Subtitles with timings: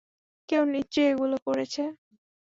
[0.49, 1.81] কেউ নিশ্চয়ই এগুলো করেছে।